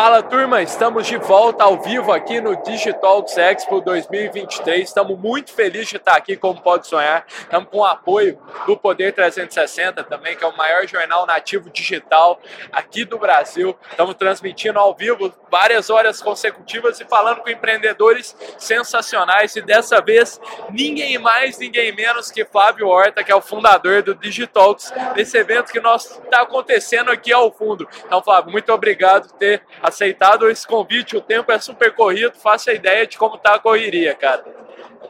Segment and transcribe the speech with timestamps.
[0.00, 4.86] Fala turma, estamos de volta ao vivo aqui no Digitalks Expo 2023.
[4.86, 7.26] Estamos muito felizes de estar aqui, como pode sonhar.
[7.26, 12.38] Estamos com o apoio do Poder 360 também, que é o maior jornal nativo digital
[12.70, 13.76] aqui do Brasil.
[13.90, 19.56] Estamos transmitindo ao vivo várias horas consecutivas e falando com empreendedores sensacionais.
[19.56, 24.14] E dessa vez, ninguém mais, ninguém menos que Fábio Horta, que é o fundador do
[24.14, 27.88] Digitalks, desse evento que nós está acontecendo aqui ao fundo.
[28.06, 31.16] Então, Fábio, muito obrigado por ter aceitado esse convite.
[31.16, 34.44] O tempo é super corrido, faça a ideia de como está a correria, cara.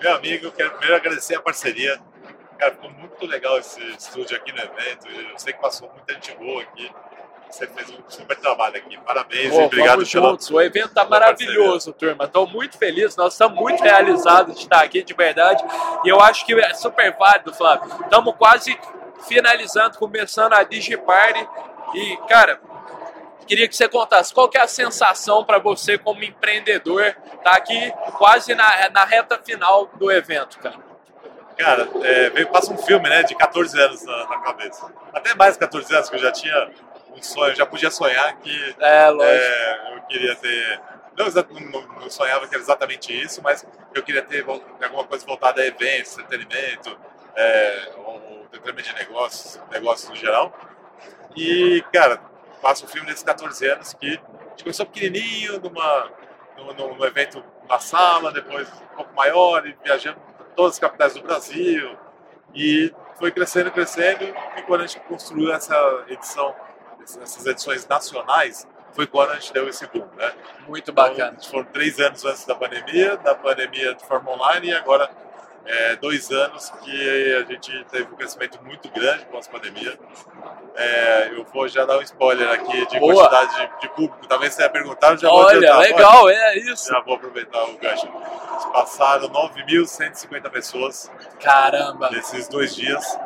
[0.01, 2.01] Meu amigo, quero primeiro agradecer a parceria.
[2.59, 5.07] Cara, ficou muito legal esse estúdio aqui no evento.
[5.09, 6.91] Eu sei que passou muita gente boa aqui.
[7.51, 8.99] Você fez um super trabalho aqui.
[8.99, 10.51] Parabéns Pô, e obrigado pela, juntos.
[10.51, 12.17] O evento está maravilhoso, parceria.
[12.17, 12.25] turma.
[12.25, 13.17] Estou muito feliz.
[13.17, 15.65] Nós estamos muito realizados de estar aqui, de verdade.
[16.05, 17.89] E eu acho que é super válido, Flávio.
[18.03, 18.79] Estamos quase
[19.27, 21.49] finalizando, começando a DigiParty.
[21.95, 22.61] E, cara,
[23.49, 27.91] Queria que você contasse qual que é a sensação para você como empreendedor, tá aqui
[28.19, 30.77] quase na, na reta final do evento, cara.
[31.57, 34.93] Cara, é, passa um filme, né, de 14 anos na, na, cabeça.
[35.15, 36.71] Até mais de 14 anos, que eu já tinha
[37.17, 39.35] um sonho, já podia sonhar que é, lógico.
[39.35, 40.81] É, eu queria ter...
[41.17, 45.63] Não, não, não, sonhava que era exatamente isso, mas eu queria ter alguma coisa voltada
[45.63, 46.97] a eventos, entretenimento,
[47.35, 50.53] é, ou entretenimento de negócios, negócios no geral.
[51.35, 52.21] E, cara,
[52.59, 56.11] passa o filme desses 14 anos que a gente começou pequenininho, numa,
[56.57, 60.19] num, num evento na sala, depois um pouco maior, e viajando
[60.57, 61.97] todas as capitais do Brasil.
[62.55, 66.55] E foi crescendo, crescendo, e quando a gente construiu essa edição,
[67.01, 70.33] essas edições nacionais, foi quando a gente deu esse boom, né?
[70.67, 71.37] Muito bacana.
[71.39, 75.11] Então, foram três anos antes da pandemia, da pandemia de forma online, e agora
[75.65, 79.99] é, dois anos que a gente teve um crescimento muito grande pós-pandemia.
[80.81, 83.29] É, eu vou já dar um spoiler aqui de Boa.
[83.29, 84.29] quantidade de, de, público.
[84.29, 86.89] Talvez você tenha perguntado, já Olha, vou Olha, legal, é isso.
[86.89, 88.07] Já vou aproveitar o gancho.
[88.73, 91.11] Passaram 9.150 pessoas.
[91.41, 92.11] Caramba!
[92.11, 93.19] Nesses dois dias.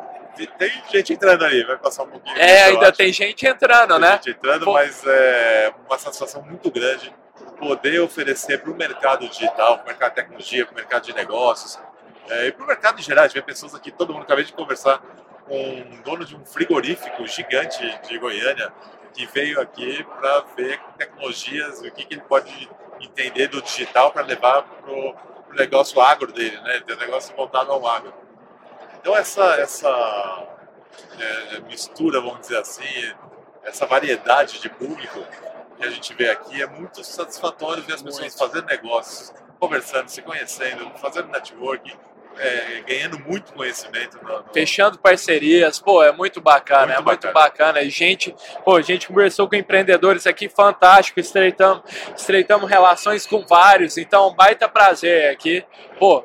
[0.58, 2.38] Tem gente entrando aí, vai passar um pouquinho.
[2.38, 4.12] É, ainda tem gente entrando, tem né?
[4.12, 4.72] Gente entrando, Pô.
[4.72, 7.14] mas é uma satisfação muito grande
[7.58, 11.12] poder oferecer para o mercado digital, para o mercado de tecnologia, para o mercado de
[11.14, 11.78] negócios,
[12.30, 14.44] é, e para o mercado em geral, a gente vê pessoas aqui, todo mundo, acabei
[14.44, 15.02] de conversar
[15.48, 18.72] um dono de um frigorífico gigante de Goiânia,
[19.12, 22.68] que veio aqui para ver tecnologias, o que, que ele pode
[23.00, 25.14] entender do digital para levar para o
[25.54, 26.80] negócio agro dele, né?
[26.80, 28.12] Tem negócio voltado ao agro.
[29.00, 30.48] Então essa, essa
[31.18, 33.14] é, mistura, vamos dizer assim,
[33.64, 35.24] essa variedade de público
[35.76, 38.38] que a gente vê aqui é muito satisfatório ver as pessoas muito.
[38.38, 41.96] fazendo negócios, conversando, se conhecendo, fazendo networking,
[42.38, 44.18] é, ganhando muito conhecimento.
[44.22, 44.44] No, no...
[44.52, 47.72] Fechando parcerias, pô, é muito bacana, muito é muito bacana.
[47.72, 47.82] bacana.
[47.82, 48.34] E gente,
[48.64, 51.82] pô, a gente conversou com empreendedores aqui, fantástico, estreitamos,
[52.16, 55.64] estreitamos relações com vários, então baita prazer aqui.
[55.98, 56.24] Pô,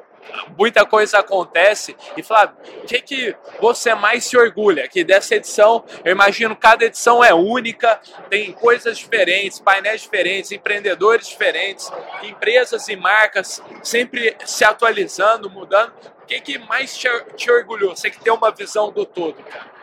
[0.58, 1.96] muita coisa acontece.
[2.16, 4.88] E Flávio, o que, que você mais se orgulha?
[4.88, 8.00] Que dessa edição, eu imagino cada edição é única,
[8.30, 11.92] tem coisas diferentes, painéis diferentes, empreendedores diferentes,
[12.24, 15.94] empresas e marcas sempre se atualizando, mudando.
[16.24, 17.96] O que, que mais te, te orgulhou?
[17.96, 19.78] Você que tem uma visão do todo, cara.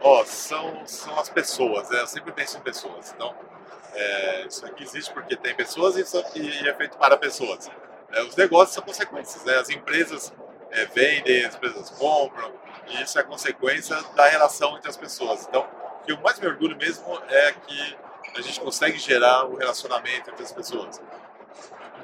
[0.00, 2.00] Ó, oh, são, são as pessoas, né?
[2.00, 3.12] Eu sempre penso em pessoas.
[3.14, 3.34] Então,
[3.94, 7.70] é, isso aqui existe porque tem pessoas e, isso, e é feito para pessoas.
[8.16, 9.56] É, os negócios são consequências, né?
[9.56, 10.32] as empresas
[10.70, 12.50] é, vendem, as empresas compram,
[12.88, 15.46] e isso é consequência da relação entre as pessoas.
[15.46, 15.68] Então,
[16.00, 17.96] o que eu mais me orgulho mesmo é que
[18.34, 20.98] a gente consegue gerar o um relacionamento entre as pessoas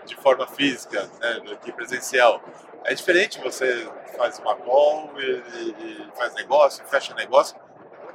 [0.04, 2.42] de forma física, né, aqui presencial.
[2.84, 7.56] É diferente, você faz uma call e, e, faz negócio, fecha negócio,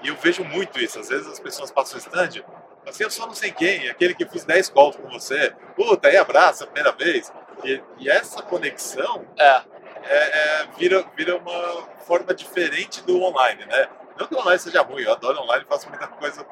[0.03, 0.99] e eu vejo muito isso.
[0.99, 2.43] Às vezes as pessoas passam o stand,
[2.85, 6.17] assim, eu só não sei quem, aquele que fiz 10 calls com você, puta, aí
[6.17, 7.31] abraça a primeira vez.
[7.63, 9.61] E, e essa conexão é.
[10.03, 13.89] É, é, vira, vira uma forma diferente do online, né?
[14.17, 16.45] Não que o online seja ruim, eu adoro online, faço muita coisa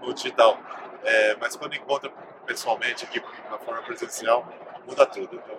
[0.00, 0.58] no, digital.
[1.04, 2.10] É, mas quando encontra
[2.46, 4.50] pessoalmente aqui na forma presencial,
[4.86, 5.36] muda tudo.
[5.36, 5.56] Então,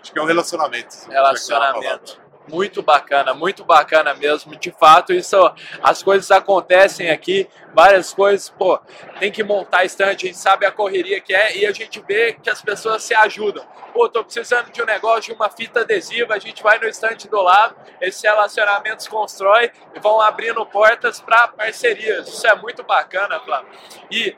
[0.00, 0.96] acho que é um relacionamento.
[1.08, 2.20] Relacionamento.
[2.50, 4.56] Muito bacana, muito bacana mesmo.
[4.56, 5.36] De fato, isso
[5.82, 8.78] as coisas acontecem aqui, várias coisas, pô,
[9.18, 12.32] tem que montar estante, a gente sabe a correria que é e a gente vê
[12.32, 13.64] que as pessoas se ajudam.
[13.92, 17.28] Pô, tô precisando de um negócio, de uma fita adesiva, a gente vai no estante
[17.28, 22.28] do lado, esses relacionamentos constrói e vão abrindo portas para parcerias.
[22.28, 23.68] Isso é muito bacana, Flávio.
[24.10, 24.36] E,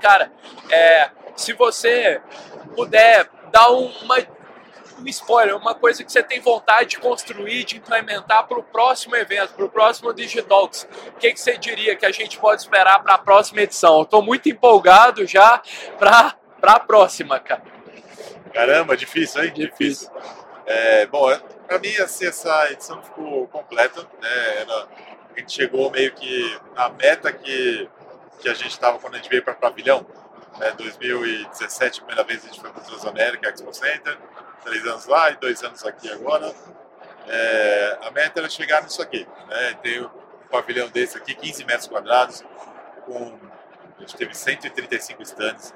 [0.00, 0.30] cara,
[0.70, 2.20] é, se você
[2.74, 4.18] puder dar uma
[4.98, 9.16] um spoiler, uma coisa que você tem vontade de construir, de implementar para o próximo
[9.16, 10.86] evento, para o próximo Digitalks.
[11.08, 14.02] O que, que você diria que a gente pode esperar para a próxima edição?
[14.02, 15.60] Estou muito empolgado já
[15.98, 17.62] para a próxima, cara.
[18.52, 19.52] Caramba, difícil, hein?
[19.52, 20.08] Difícil.
[20.66, 21.28] É, bom,
[21.66, 24.02] para mim assim, essa edição ficou completa.
[24.20, 24.60] Né?
[24.60, 24.88] Era,
[25.34, 27.88] a gente chegou meio que na meta que,
[28.40, 30.06] que a gente estava quando a gente veio para o pavilhão.
[30.58, 30.70] Né?
[30.78, 34.16] 2017, primeira vez a gente foi para o Transamérica Expo Center,
[34.64, 36.52] três anos lá e dois anos aqui agora.
[37.26, 39.26] É, a meta era chegar nisso aqui.
[39.48, 39.78] Né?
[39.82, 40.10] Tem um
[40.50, 42.42] pavilhão desse aqui, 15 metros quadrados,
[43.06, 43.38] com
[43.96, 45.72] a gente teve 135 stands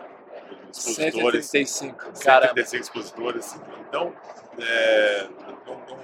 [0.72, 1.46] expositores.
[1.46, 3.60] 135, 135 expositores.
[3.88, 4.14] Então,
[4.58, 5.28] é,
[5.66, 5.98] não, não,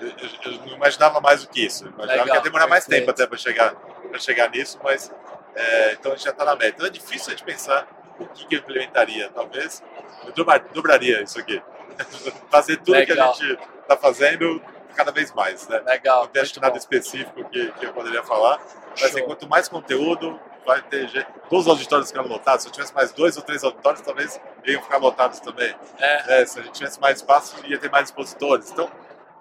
[0.00, 1.84] eu, eu, não imaginava mais do que isso.
[1.84, 3.74] Eu imaginava Legal, que ia demorar mais tempo até para chegar,
[4.18, 5.12] chegar nisso, mas
[5.54, 6.74] é, então a gente já está na meta.
[6.76, 7.86] Então é difícil de pensar
[8.18, 9.30] o que, que eu implementaria.
[9.30, 9.82] Talvez
[10.24, 10.32] eu
[10.72, 11.62] dobraria isso aqui.
[12.50, 13.32] Fazer tudo Legal.
[13.34, 14.62] que a gente está fazendo
[14.94, 15.66] cada vez mais.
[15.68, 15.80] Né?
[15.80, 16.24] Legal.
[16.24, 16.76] Não tem nada bom.
[16.76, 18.60] específico que, que eu poderia falar.
[18.90, 21.26] Mas assim, quanto mais conteúdo, vai ter gente.
[21.48, 22.62] Todos os auditórios ficaram lotados.
[22.62, 25.74] Se eu tivesse mais dois ou três auditórios, talvez iam ficar lotados também.
[25.98, 26.42] É.
[26.42, 28.70] É, se a gente tivesse mais espaço, ia ter mais expositores.
[28.70, 28.90] Então,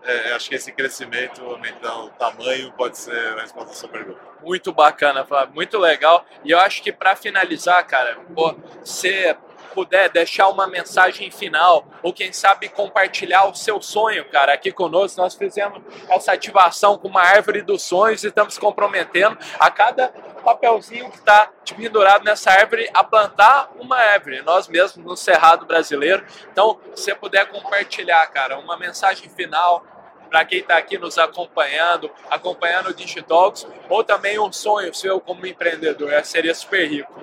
[0.04, 4.20] é, acho que esse crescimento, aumentar o tamanho, pode ser a resposta à sua pergunta.
[4.42, 6.26] Muito bacana, Flávio, muito legal.
[6.44, 9.38] E eu acho que para finalizar, cara, pô, você
[9.74, 15.20] puder deixar uma mensagem final, ou quem sabe compartilhar o seu sonho, cara, aqui conosco.
[15.20, 20.10] Nós fizemos essa ativação com uma árvore dos sonhos e estamos comprometendo a cada
[20.44, 26.26] papelzinho que está pendurado nessa árvore a plantar uma árvore, nós mesmos no Cerrado Brasileiro.
[26.52, 29.86] Então, se você puder compartilhar, cara, uma mensagem final
[30.30, 35.46] para quem está aqui nos acompanhando, acompanhando o Digitalks, ou também um sonho seu como
[35.46, 37.22] empreendedor, seria super rico.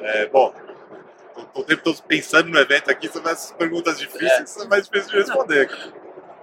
[0.00, 0.52] É, bom,
[1.42, 4.66] estou o tempo todo pensando no evento aqui, são essas perguntas difíceis, é.
[4.66, 5.68] mais difícil de responder.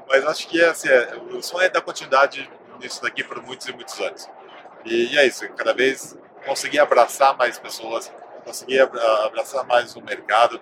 [0.08, 2.50] Mas acho que é assim, é, o sonho é dar continuidade
[2.80, 4.30] nisso daqui por muitos e muitos anos.
[4.84, 8.12] E, e é isso, cada vez conseguir abraçar mais pessoas,
[8.44, 10.60] conseguir abraçar mais o mercado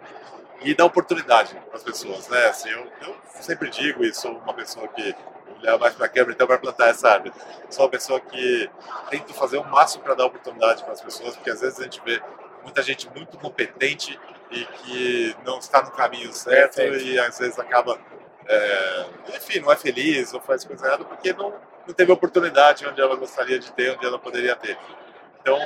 [0.61, 2.47] e dar oportunidade para as pessoas, né?
[2.47, 5.15] Assim, eu, eu, sempre digo e sou uma pessoa que
[5.63, 7.33] olha mais para a câmera então para plantar essa árvore.
[7.69, 8.69] Sou uma pessoa que
[9.09, 12.01] tento fazer o máximo para dar oportunidade para as pessoas, porque às vezes a gente
[12.03, 12.21] vê
[12.69, 14.19] muita gente muito competente
[14.51, 17.05] e que não está no caminho certo Perfeito.
[17.05, 17.99] e às vezes acaba,
[18.47, 19.05] é,
[19.35, 21.53] enfim, não é feliz ou faz coisa errada porque não,
[21.85, 24.77] não teve oportunidade onde ela gostaria de ter, onde ela poderia ter.
[25.41, 25.57] Então,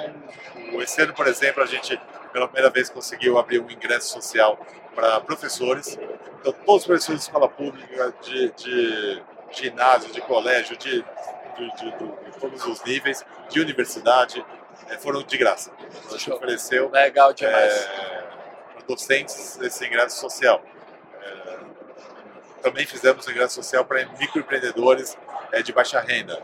[0.82, 2.00] esse ano, por exemplo, a gente
[2.32, 4.58] pela primeira vez conseguiu abrir um ingresso social
[4.96, 5.98] para professores.
[6.40, 11.04] Então, todos os professores de escola pública, de, de ginásio, de colégio, de,
[11.58, 14.44] de, de, de todos os níveis, de universidade,
[15.00, 15.72] foram de graça.
[16.08, 17.74] A gente ofereceu Legal demais.
[17.74, 18.24] É,
[18.74, 20.64] para docentes esse ingresso social.
[21.22, 21.58] É,
[22.62, 25.18] também fizemos um ingresso social para microempreendedores
[25.52, 26.42] é, de baixa renda.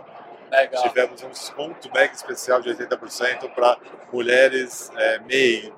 [0.52, 0.84] Legal.
[0.84, 3.78] Tivemos um desconto mega especial de 80% para
[4.12, 5.74] mulheres é, MEI,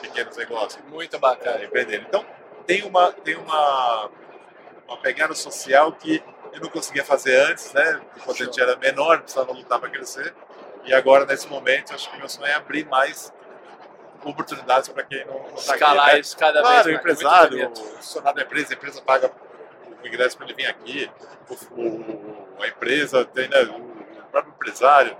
[0.00, 0.82] pequenos negócios.
[0.88, 1.58] Muito bacana.
[1.58, 2.06] É, empreendendo.
[2.06, 2.24] Então,
[2.66, 4.10] tem uma, tem uma,
[4.86, 6.22] uma pegada social que
[6.52, 8.00] eu não conseguia fazer antes, né?
[8.24, 10.34] Quando a gente era menor, precisava lutar para crescer.
[10.84, 13.32] E agora, nesse momento, acho que meu sonho é abrir mais
[14.24, 15.82] oportunidades para quem não está aqui.
[15.84, 16.20] Escalar né?
[16.20, 16.96] isso cada claro, vez mais.
[16.96, 19.32] o empresário, o funcionário da empresa, a empresa paga
[20.02, 21.10] o ingresso para ele vir aqui,
[21.48, 25.16] o, o, a empresa tem, né, o próprio empresário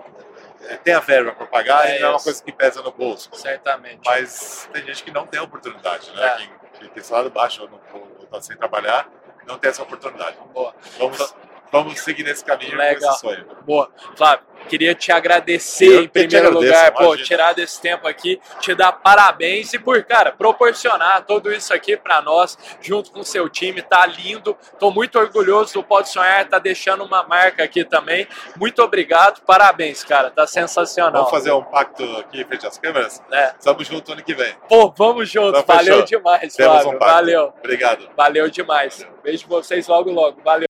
[0.69, 2.93] é, tem a verba para pagar é e não é uma coisa que pesa no
[2.93, 3.29] bolso.
[3.33, 4.01] Certamente.
[4.05, 6.27] Mas tem gente que não tem oportunidade, né?
[6.27, 6.37] É.
[6.79, 9.09] Quem, tem salário baixo ou está sem trabalhar,
[9.47, 10.37] não tem essa oportunidade.
[10.53, 10.75] Boa.
[10.99, 11.35] Vamos,
[11.73, 13.11] vamos seguir nesse caminho Legal.
[13.11, 13.47] esse sonho.
[13.67, 13.91] Boa.
[14.15, 18.75] Flávio, Queria te agradecer eu em primeiro agradeço, lugar, pô, tirar desse tempo aqui, te
[18.75, 23.49] dar parabéns e por, cara, proporcionar tudo isso aqui para nós, junto com o seu
[23.49, 24.57] time, tá lindo.
[24.79, 28.27] Tô muito orgulhoso do Pode Sonhar, tá deixando uma marca aqui também.
[28.57, 31.25] Muito obrigado, parabéns, cara, tá sensacional.
[31.25, 33.23] Vamos fazer um pacto aqui frente às câmeras?
[33.31, 33.55] É.
[33.59, 34.55] Estamos juntos ano que vem.
[34.69, 37.53] Pô, vamos juntos, então, valeu demais, Temos Flávio, um valeu.
[37.59, 38.09] Obrigado.
[38.17, 39.07] Valeu demais.
[39.23, 40.72] Beijo vocês logo, logo, valeu.